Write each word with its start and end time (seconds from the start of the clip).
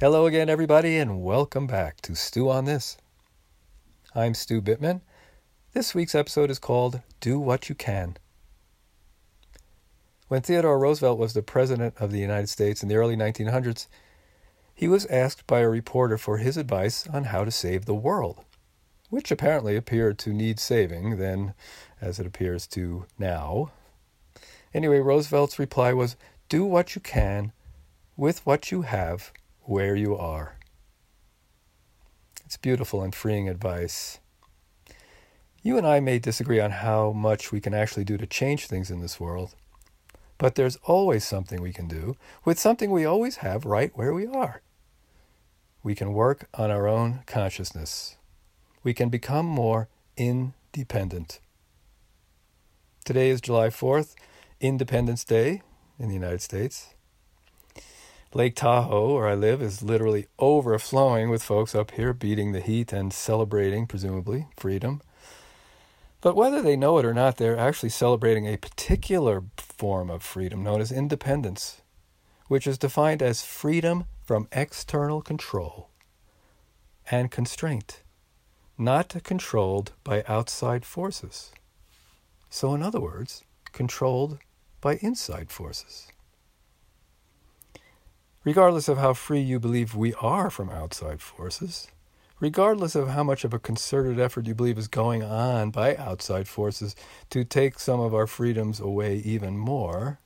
Hello 0.00 0.26
again, 0.26 0.48
everybody, 0.48 0.96
and 0.96 1.24
welcome 1.24 1.66
back 1.66 2.00
to 2.02 2.14
Stew 2.14 2.48
on 2.48 2.66
This. 2.66 2.96
I'm 4.14 4.32
Stu 4.32 4.62
Bittman. 4.62 5.00
This 5.72 5.92
week's 5.92 6.14
episode 6.14 6.52
is 6.52 6.60
called 6.60 7.00
Do 7.18 7.40
What 7.40 7.68
You 7.68 7.74
Can. 7.74 8.16
When 10.28 10.40
Theodore 10.40 10.78
Roosevelt 10.78 11.18
was 11.18 11.32
the 11.32 11.42
President 11.42 11.94
of 11.98 12.12
the 12.12 12.20
United 12.20 12.46
States 12.46 12.80
in 12.80 12.88
the 12.88 12.94
early 12.94 13.16
1900s, 13.16 13.88
he 14.72 14.86
was 14.86 15.04
asked 15.06 15.48
by 15.48 15.58
a 15.58 15.68
reporter 15.68 16.16
for 16.16 16.38
his 16.38 16.56
advice 16.56 17.08
on 17.08 17.24
how 17.24 17.44
to 17.44 17.50
save 17.50 17.84
the 17.84 17.92
world, 17.92 18.44
which 19.10 19.32
apparently 19.32 19.74
appeared 19.74 20.16
to 20.20 20.32
need 20.32 20.60
saving 20.60 21.16
then 21.18 21.54
as 22.00 22.20
it 22.20 22.26
appears 22.26 22.68
to 22.68 23.06
now. 23.18 23.72
Anyway, 24.72 25.00
Roosevelt's 25.00 25.58
reply 25.58 25.92
was 25.92 26.14
Do 26.48 26.64
what 26.64 26.94
you 26.94 27.00
can 27.00 27.50
with 28.16 28.46
what 28.46 28.70
you 28.70 28.82
have 28.82 29.32
where 29.68 29.94
you 29.94 30.16
are. 30.16 30.56
It's 32.46 32.56
beautiful 32.56 33.02
and 33.02 33.14
freeing 33.14 33.50
advice. 33.50 34.18
You 35.62 35.76
and 35.76 35.86
I 35.86 36.00
may 36.00 36.18
disagree 36.18 36.58
on 36.58 36.70
how 36.70 37.12
much 37.12 37.52
we 37.52 37.60
can 37.60 37.74
actually 37.74 38.04
do 38.04 38.16
to 38.16 38.26
change 38.26 38.66
things 38.66 38.90
in 38.90 39.02
this 39.02 39.20
world, 39.20 39.54
but 40.38 40.54
there's 40.54 40.78
always 40.84 41.22
something 41.22 41.60
we 41.60 41.74
can 41.74 41.86
do 41.86 42.16
with 42.46 42.58
something 42.58 42.90
we 42.90 43.04
always 43.04 43.36
have 43.36 43.66
right 43.66 43.92
where 43.94 44.14
we 44.14 44.26
are. 44.26 44.62
We 45.82 45.94
can 45.94 46.14
work 46.14 46.48
on 46.54 46.70
our 46.70 46.88
own 46.88 47.20
consciousness. 47.26 48.16
We 48.82 48.94
can 48.94 49.10
become 49.10 49.44
more 49.44 49.88
independent. 50.16 51.40
Today 53.04 53.28
is 53.28 53.42
July 53.42 53.68
4th, 53.68 54.14
Independence 54.62 55.24
Day 55.24 55.60
in 55.98 56.08
the 56.08 56.14
United 56.14 56.40
States. 56.40 56.94
Lake 58.34 58.54
Tahoe, 58.54 59.14
where 59.14 59.26
I 59.26 59.34
live, 59.34 59.62
is 59.62 59.82
literally 59.82 60.26
overflowing 60.38 61.30
with 61.30 61.42
folks 61.42 61.74
up 61.74 61.92
here 61.92 62.12
beating 62.12 62.52
the 62.52 62.60
heat 62.60 62.92
and 62.92 63.10
celebrating, 63.10 63.86
presumably, 63.86 64.48
freedom. 64.54 65.00
But 66.20 66.36
whether 66.36 66.60
they 66.60 66.76
know 66.76 66.98
it 66.98 67.06
or 67.06 67.14
not, 67.14 67.38
they're 67.38 67.56
actually 67.56 67.88
celebrating 67.88 68.46
a 68.46 68.58
particular 68.58 69.44
form 69.56 70.10
of 70.10 70.22
freedom 70.22 70.62
known 70.62 70.82
as 70.82 70.92
independence, 70.92 71.80
which 72.48 72.66
is 72.66 72.76
defined 72.76 73.22
as 73.22 73.46
freedom 73.46 74.04
from 74.22 74.46
external 74.52 75.22
control 75.22 75.88
and 77.10 77.30
constraint, 77.30 78.02
not 78.76 79.16
controlled 79.24 79.92
by 80.04 80.22
outside 80.28 80.84
forces. 80.84 81.50
So, 82.50 82.74
in 82.74 82.82
other 82.82 83.00
words, 83.00 83.42
controlled 83.72 84.38
by 84.82 84.96
inside 84.96 85.50
forces 85.50 86.08
regardless 88.48 88.88
of 88.88 88.96
how 88.96 89.12
free 89.12 89.42
you 89.42 89.60
believe 89.60 89.94
we 89.94 90.14
are 90.14 90.48
from 90.48 90.70
outside 90.70 91.20
forces, 91.20 91.88
regardless 92.40 92.94
of 92.94 93.08
how 93.08 93.22
much 93.22 93.44
of 93.44 93.52
a 93.52 93.58
concerted 93.58 94.18
effort 94.18 94.46
you 94.46 94.54
believe 94.54 94.78
is 94.78 94.88
going 94.88 95.22
on 95.22 95.70
by 95.70 95.94
outside 95.96 96.48
forces 96.48 96.96
to 97.28 97.44
take 97.44 97.78
some 97.78 98.00
of 98.00 98.14
our 98.14 98.26
freedoms 98.26 98.80
away 98.80 99.16
even 99.16 99.58
more, 99.58 100.18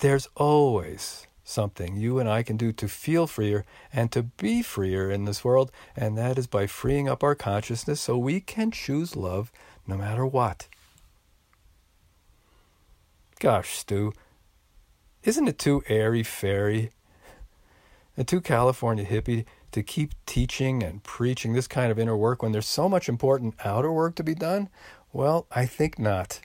there's 0.00 0.28
always 0.36 1.26
something 1.42 1.96
you 1.96 2.18
and 2.18 2.28
I 2.28 2.42
can 2.42 2.58
do 2.58 2.72
to 2.72 2.88
feel 2.88 3.26
freer 3.26 3.64
and 3.90 4.12
to 4.12 4.24
be 4.24 4.60
freer 4.60 5.10
in 5.10 5.24
this 5.24 5.42
world, 5.42 5.72
and 5.96 6.18
that 6.18 6.36
is 6.36 6.46
by 6.46 6.66
freeing 6.66 7.08
up 7.08 7.24
our 7.24 7.34
consciousness 7.34 8.02
so 8.02 8.18
we 8.18 8.38
can 8.38 8.70
choose 8.70 9.16
love 9.16 9.50
no 9.86 9.96
matter 9.96 10.26
what. 10.26 10.68
Gosh, 13.40 13.78
Stu, 13.78 14.12
isn't 15.26 15.48
it 15.48 15.58
too 15.58 15.82
airy 15.88 16.22
fairy 16.22 16.92
and 18.16 18.26
too 18.26 18.40
California 18.40 19.04
hippie 19.04 19.44
to 19.72 19.82
keep 19.82 20.14
teaching 20.24 20.82
and 20.82 21.02
preaching 21.02 21.52
this 21.52 21.66
kind 21.66 21.90
of 21.90 21.98
inner 21.98 22.16
work 22.16 22.42
when 22.42 22.52
there's 22.52 22.66
so 22.66 22.88
much 22.88 23.08
important 23.08 23.54
outer 23.64 23.92
work 23.92 24.14
to 24.14 24.22
be 24.22 24.34
done? 24.34 24.68
Well, 25.12 25.46
I 25.50 25.66
think 25.66 25.98
not. 25.98 26.40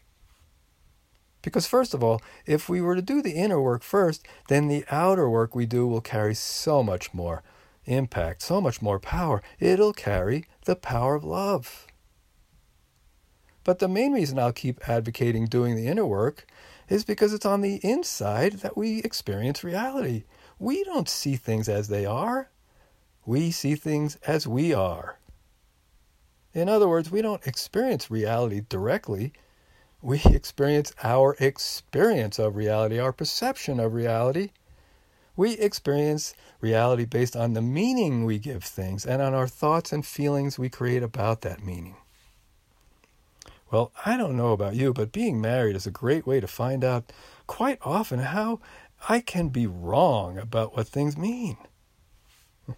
Because, 1.44 1.68
first 1.68 1.94
of 1.94 2.03
all, 2.03 2.22
if 2.46 2.68
we 2.68 2.81
were 2.81 2.96
to 2.96 3.02
do 3.02 3.22
the 3.22 3.34
inner 3.34 3.62
work 3.62 3.84
first, 3.84 4.28
then 4.47 4.68
the 4.68 4.84
outer 4.91 5.30
work 5.30 5.56
we 5.56 5.66
do 5.66 5.88
will 5.88 6.02
carry 6.02 6.36
so 6.36 6.84
much 6.84 7.14
more 7.14 7.44
impact, 7.86 8.41
so 8.41 8.62
much 8.62 8.81
more 8.81 9.00
power. 9.00 9.41
It'll 9.59 9.94
carry 9.94 10.46
the 10.66 10.75
power 10.75 11.16
of 11.16 11.24
love. 11.24 11.88
But 13.64 13.80
the 13.80 13.88
main 13.88 14.12
reason 14.12 14.40
I'll 14.40 14.52
keep 14.52 14.88
advocating 14.90 15.46
doing 15.46 15.75
the 15.75 15.88
inner 15.88 16.06
work 16.06 16.47
is 16.91 17.06
because 17.06 17.31
it's 17.34 17.46
on 17.46 17.62
the 17.62 17.79
inside 17.84 18.52
that 18.59 18.75
we 18.75 19.00
experience 19.00 19.63
reality. 19.63 20.25
We 20.59 20.84
don't 20.84 21.07
see 21.07 21.38
things 21.38 21.69
as 21.69 21.88
they 21.88 22.06
are, 22.06 22.50
we 23.25 23.50
see 23.50 23.75
things 23.75 24.18
as 24.28 24.46
we 24.46 24.74
are. 24.74 25.18
In 26.53 26.68
other 26.68 26.90
words, 26.90 27.09
we 27.09 27.22
don't 27.22 27.47
experience 27.47 28.12
reality 28.12 28.62
directly. 28.68 29.31
We 30.02 30.22
experience 30.25 30.91
our 31.02 31.38
experience 31.40 32.38
of 32.38 32.57
reality, 32.57 33.00
our 33.00 33.13
perception 33.13 33.79
of 33.79 33.94
reality. 33.94 34.50
We 35.38 35.53
experience 35.53 36.34
reality 36.59 37.06
based 37.06 37.38
on 37.38 37.53
the 37.53 37.62
meaning 37.62 38.25
we 38.25 38.38
give 38.38 38.66
things 38.66 39.06
and 39.06 39.22
on 39.22 39.34
our 39.34 39.47
thoughts 39.47 39.94
and 39.94 40.06
feelings 40.06 40.59
we 40.59 40.68
create 40.68 41.03
about 41.03 41.40
that 41.41 41.63
meaning. 41.63 41.96
Well, 43.72 43.94
I 44.06 44.18
don't 44.18 44.36
know 44.36 44.52
about 44.52 44.76
you, 44.76 44.94
but 44.94 45.14
being 45.14 45.40
married 45.40 45.78
is 45.78 45.88
a 45.88 45.92
great 45.92 46.28
way 46.28 46.42
to 46.42 46.48
find 46.48 46.84
out 46.84 47.14
quite 47.48 47.80
often 47.82 48.20
how 48.20 48.59
I 49.08 49.22
can 49.22 49.48
be 49.48 49.66
wrong 49.66 50.38
about 50.38 50.76
what 50.76 50.90
things 50.90 51.18
mean. 51.18 51.56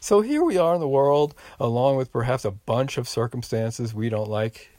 so 0.00 0.20
here 0.20 0.44
we 0.44 0.56
are 0.56 0.74
in 0.74 0.80
the 0.80 0.88
world, 0.88 1.34
along 1.58 1.96
with 1.96 2.12
perhaps 2.12 2.44
a 2.44 2.52
bunch 2.52 2.96
of 2.96 3.08
circumstances 3.08 3.92
we 3.92 4.08
don't 4.08 4.30
like. 4.30 4.70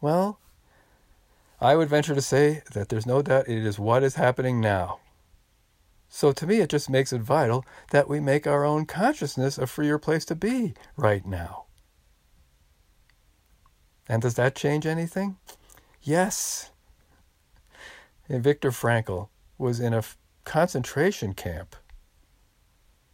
Well, 0.00 0.40
I 1.60 1.76
would 1.76 1.88
venture 1.88 2.14
to 2.14 2.20
say 2.20 2.62
that 2.72 2.88
there's 2.88 3.06
no 3.06 3.22
doubt 3.22 3.48
it 3.48 3.64
is 3.64 3.78
what 3.78 4.02
is 4.02 4.16
happening 4.16 4.60
now. 4.60 4.98
So 6.08 6.32
to 6.32 6.46
me, 6.46 6.58
it 6.58 6.70
just 6.70 6.90
makes 6.90 7.12
it 7.12 7.20
vital 7.20 7.64
that 7.92 8.08
we 8.08 8.18
make 8.18 8.48
our 8.48 8.64
own 8.64 8.84
consciousness 8.84 9.58
a 9.58 9.66
freer 9.68 9.98
place 9.98 10.24
to 10.26 10.34
be 10.34 10.74
right 10.96 11.24
now. 11.24 11.65
And 14.08 14.22
does 14.22 14.34
that 14.34 14.54
change 14.54 14.86
anything? 14.86 15.36
Yes. 16.02 16.70
And 18.28 18.42
Viktor 18.42 18.70
Frankl 18.70 19.28
was 19.58 19.80
in 19.80 19.92
a 19.94 20.04
concentration 20.44 21.34
camp. 21.34 21.76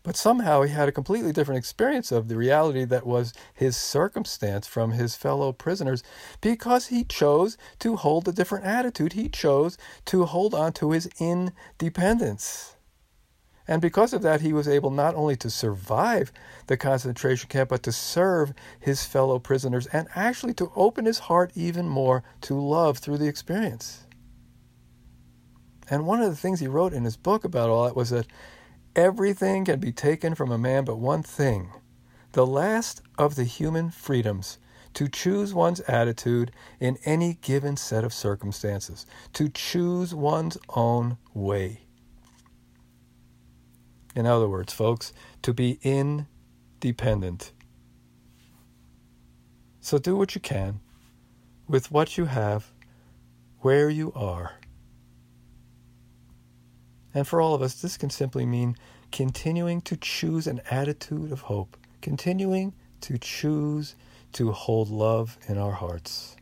But 0.02 0.16
somehow 0.16 0.62
he 0.62 0.72
had 0.72 0.88
a 0.88 0.92
completely 0.92 1.32
different 1.32 1.58
experience 1.58 2.10
of 2.10 2.26
the 2.26 2.36
reality 2.36 2.84
that 2.84 3.06
was 3.06 3.32
his 3.54 3.76
circumstance 3.76 4.66
from 4.66 4.92
his 4.92 5.14
fellow 5.14 5.52
prisoners 5.52 6.02
because 6.40 6.88
he 6.88 7.04
chose 7.04 7.56
to 7.78 7.96
hold 7.96 8.26
a 8.26 8.32
different 8.32 8.64
attitude. 8.64 9.12
He 9.12 9.28
chose 9.28 9.78
to 10.06 10.24
hold 10.24 10.54
on 10.54 10.72
to 10.74 10.90
his 10.90 11.08
independence. 11.20 12.74
And 13.68 13.80
because 13.80 14.12
of 14.12 14.22
that, 14.22 14.40
he 14.40 14.52
was 14.52 14.66
able 14.66 14.90
not 14.90 15.14
only 15.14 15.36
to 15.36 15.50
survive 15.50 16.32
the 16.66 16.76
concentration 16.76 17.48
camp, 17.48 17.68
but 17.68 17.82
to 17.84 17.92
serve 17.92 18.52
his 18.80 19.04
fellow 19.04 19.38
prisoners 19.38 19.86
and 19.86 20.08
actually 20.14 20.54
to 20.54 20.72
open 20.74 21.04
his 21.04 21.20
heart 21.20 21.52
even 21.54 21.88
more 21.88 22.24
to 22.42 22.54
love 22.54 22.98
through 22.98 23.18
the 23.18 23.28
experience. 23.28 24.06
And 25.88 26.06
one 26.06 26.20
of 26.20 26.30
the 26.30 26.36
things 26.36 26.60
he 26.60 26.66
wrote 26.66 26.92
in 26.92 27.04
his 27.04 27.16
book 27.16 27.44
about 27.44 27.70
all 27.70 27.84
that 27.84 27.96
was 27.96 28.10
that 28.10 28.26
everything 28.96 29.64
can 29.64 29.78
be 29.78 29.92
taken 29.92 30.34
from 30.34 30.50
a 30.50 30.58
man 30.58 30.84
but 30.84 30.98
one 30.98 31.22
thing 31.22 31.70
the 32.32 32.46
last 32.46 33.02
of 33.18 33.36
the 33.36 33.44
human 33.44 33.90
freedoms 33.90 34.58
to 34.94 35.08
choose 35.08 35.54
one's 35.54 35.80
attitude 35.80 36.50
in 36.80 36.98
any 37.04 37.34
given 37.34 37.76
set 37.76 38.04
of 38.04 38.12
circumstances, 38.12 39.06
to 39.32 39.48
choose 39.48 40.14
one's 40.14 40.58
own 40.70 41.16
way. 41.34 41.80
In 44.14 44.26
other 44.26 44.48
words, 44.48 44.72
folks, 44.72 45.12
to 45.42 45.54
be 45.54 45.78
independent. 45.82 47.52
So 49.80 49.98
do 49.98 50.16
what 50.16 50.34
you 50.34 50.40
can 50.40 50.80
with 51.66 51.90
what 51.90 52.18
you 52.18 52.26
have, 52.26 52.72
where 53.60 53.88
you 53.88 54.12
are. 54.14 54.52
And 57.14 57.26
for 57.26 57.40
all 57.40 57.54
of 57.54 57.62
us, 57.62 57.80
this 57.80 57.96
can 57.96 58.10
simply 58.10 58.46
mean 58.46 58.76
continuing 59.10 59.80
to 59.82 59.96
choose 59.96 60.46
an 60.46 60.60
attitude 60.70 61.32
of 61.32 61.42
hope, 61.42 61.76
continuing 62.00 62.74
to 63.02 63.18
choose 63.18 63.94
to 64.32 64.52
hold 64.52 64.88
love 64.88 65.38
in 65.46 65.58
our 65.58 65.72
hearts. 65.72 66.36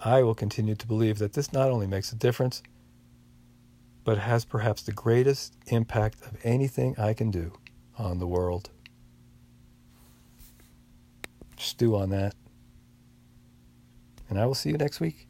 I 0.00 0.22
will 0.22 0.34
continue 0.34 0.74
to 0.74 0.86
believe 0.86 1.18
that 1.18 1.32
this 1.32 1.52
not 1.52 1.70
only 1.70 1.86
makes 1.86 2.12
a 2.12 2.16
difference, 2.16 2.62
but 4.06 4.18
has 4.18 4.44
perhaps 4.44 4.82
the 4.82 4.92
greatest 4.92 5.56
impact 5.66 6.22
of 6.24 6.38
anything 6.44 6.94
I 6.96 7.12
can 7.12 7.32
do 7.32 7.52
on 7.98 8.20
the 8.20 8.26
world. 8.26 8.70
Stew 11.58 11.96
on 11.96 12.10
that. 12.10 12.36
And 14.30 14.38
I 14.38 14.46
will 14.46 14.54
see 14.54 14.70
you 14.70 14.76
next 14.76 15.00
week. 15.00 15.26